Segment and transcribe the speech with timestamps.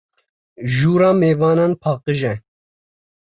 [0.75, 2.33] Jûra mêvanan paqij e.